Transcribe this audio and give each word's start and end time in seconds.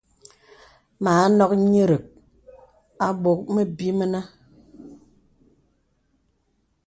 Mə 1.01 1.11
anɔk 1.25 1.51
nyìrìk 1.71 2.05
a 3.05 3.07
bɔk 3.21 3.39
məbì 3.53 3.87
mənə. 3.97 4.19